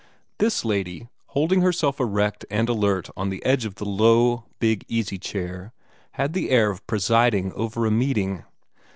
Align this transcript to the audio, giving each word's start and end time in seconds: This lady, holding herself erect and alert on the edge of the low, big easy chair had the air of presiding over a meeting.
This 0.39 0.65
lady, 0.65 1.09
holding 1.27 1.61
herself 1.61 1.99
erect 1.99 2.43
and 2.49 2.67
alert 2.67 3.11
on 3.15 3.29
the 3.29 3.45
edge 3.45 3.65
of 3.65 3.75
the 3.75 3.85
low, 3.85 4.45
big 4.57 4.83
easy 4.87 5.19
chair 5.19 5.73
had 6.13 6.33
the 6.33 6.49
air 6.49 6.71
of 6.71 6.87
presiding 6.87 7.53
over 7.53 7.85
a 7.85 7.91
meeting. 7.91 8.43